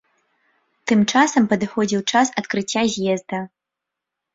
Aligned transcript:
Тым 0.93 0.99
часам 1.13 1.47
падыходзіў 1.53 2.01
час 2.15 2.27
адкрыцця 2.43 2.81
з'езда. 2.99 3.49